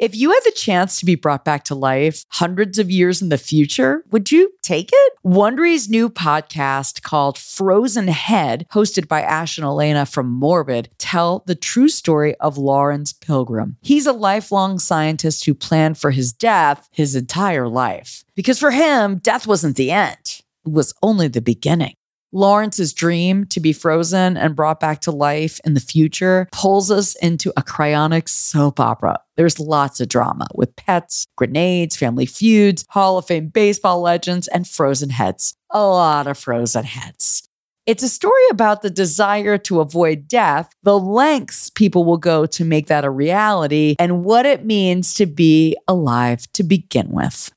[0.00, 3.28] If you had the chance to be brought back to life hundreds of years in
[3.28, 5.12] the future, would you take it?
[5.22, 11.54] Wondery's new podcast called Frozen Head, hosted by Ash and Alaina from Morbid, tell the
[11.54, 13.76] true story of Laurence Pilgeram.
[13.82, 18.24] He's a lifelong scientist who planned for his death his entire life.
[18.34, 21.92] Because for him, death wasn't the end, it was only the beginning.
[22.32, 27.16] Laurence's dream to be frozen and brought back to life in the future pulls us
[27.16, 29.20] into a cryonic soap opera.
[29.36, 34.66] There's lots of drama with pets, grenades, family feuds, Hall of Fame baseball legends, and
[34.66, 35.54] frozen heads.
[35.70, 37.48] A lot of frozen heads.
[37.86, 42.64] It's a story about the desire to avoid death, the lengths people will go to
[42.64, 47.50] make that a reality, and what it means to be alive to begin with.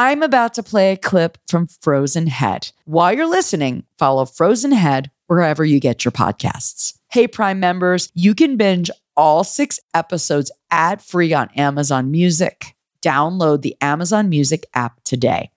[0.00, 2.70] I'm about to play a clip from Frozen Head.
[2.84, 6.96] While you're listening, follow Frozen Head wherever you get your podcasts.
[7.10, 12.76] Hey, Prime members, you can binge all six episodes ad free on Amazon Music.
[13.02, 15.50] Download the Amazon Music app today.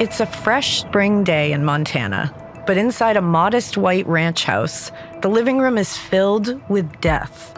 [0.00, 2.34] It's a fresh spring day in Montana,
[2.66, 4.90] but inside a modest white ranch house,
[5.22, 7.52] the living room is filled with death.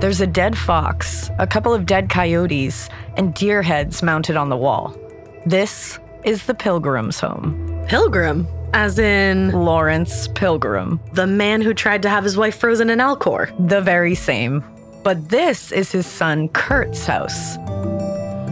[0.00, 4.56] There's a dead fox, a couple of dead coyotes, and deer heads mounted on the
[4.56, 4.96] wall.
[5.44, 7.84] This is the Pilgeram's home.
[7.88, 8.46] Pilgeram?
[8.74, 13.50] As in Laurence Pilgeram, the man who tried to have his wife frozen in Alcor.
[13.68, 14.62] the very same.
[15.02, 17.56] But this is his son Kurt's house.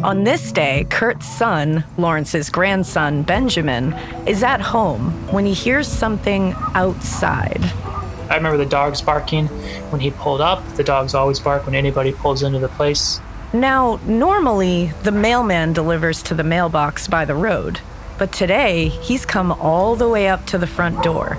[0.03, 3.93] On this day, Kurt's son, Laurence's grandson, Benjamin,
[4.27, 7.63] is at home when he hears something outside.
[8.29, 9.47] I remember the dogs barking
[9.91, 10.67] when he pulled up.
[10.75, 13.21] The dogs always bark when anybody pulls into the place.
[13.53, 17.81] Now, normally, the mailman delivers to the mailbox by the road,
[18.19, 21.39] but today, he's come all the way up to the front door,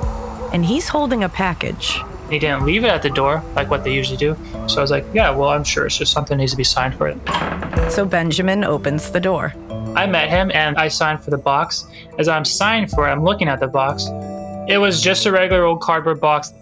[0.53, 1.99] and he's holding a package.
[2.29, 4.37] He didn't leave it at the door like what they usually do.
[4.67, 6.95] So I was like, yeah, well, I'm sure it's just something needs to be signed
[6.95, 7.17] for it.
[7.91, 9.53] So Benjamin opens the door.
[9.95, 11.87] I met him and I signed for the box.
[12.19, 14.07] As I'm signing for it, I'm looking at the box.
[14.67, 16.53] It was just a regular old cardboard box.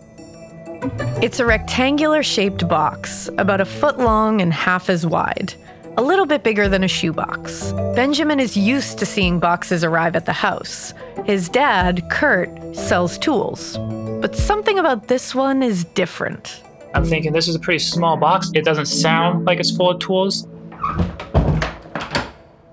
[1.22, 5.54] It's a rectangular shaped box, about a foot long and half as wide,
[5.98, 7.72] a little bit bigger than a shoebox.
[7.96, 10.94] Benjamin is used to seeing boxes arrive at the house.
[11.26, 13.78] His dad, Kurt, sells tools.
[14.22, 16.62] But something about this one is different.
[16.94, 18.52] I'm thinking this is a pretty small box.
[18.54, 20.48] It doesn't sound like it's full of tools.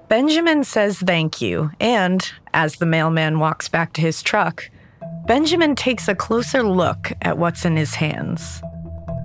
[0.08, 4.68] Benjamin says thank you, and as the mailman walks back to his truck,
[5.26, 8.60] Benjamin takes a closer look at what's in his hands.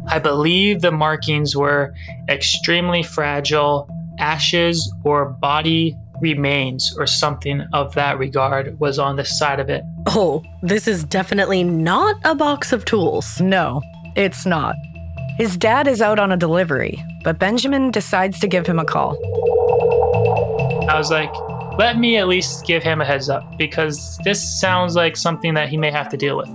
[0.08, 1.94] I believe the markings were
[2.30, 9.60] extremely fragile, ashes or body remains or something of that regard was on the side
[9.60, 9.84] of it.
[10.06, 13.42] Oh, this is definitely not a box of tools.
[13.42, 13.82] No,
[14.16, 14.76] it's not.
[15.38, 19.18] His dad is out on a delivery, but Benjamin decides to give him a call.
[20.90, 21.32] I was like,
[21.78, 25.70] let me at least give him a heads up because this sounds like something that
[25.70, 26.50] he may have to deal with.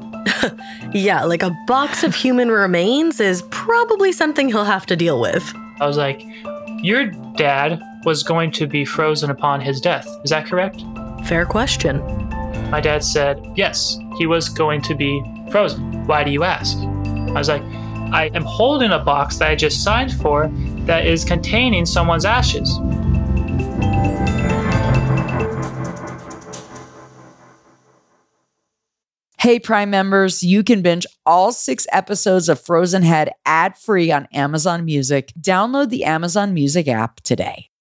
[0.92, 5.42] Yeah, like a box of human remains is probably something he'll have to deal with.
[5.80, 6.22] I was like,
[6.82, 7.06] your
[7.36, 10.06] dad was going to be frozen upon his death.
[10.22, 10.82] Is that correct?
[11.24, 11.98] Fair question.
[12.70, 16.06] My dad said, yes, he was going to be frozen.
[16.06, 16.76] Why do you ask?
[16.76, 17.62] I was like,
[18.12, 20.50] I am holding a box that I just signed for
[20.84, 22.70] that is containing someone's ashes.
[29.42, 34.28] Hey, Prime members, you can binge all six episodes of Frozen Head ad free on
[34.32, 35.32] Amazon Music.
[35.40, 37.71] Download the Amazon Music app today.